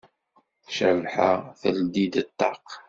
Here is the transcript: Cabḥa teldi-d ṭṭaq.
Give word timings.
Cabḥa 0.75 1.31
teldi-d 1.59 2.13
ṭṭaq. 2.27 2.67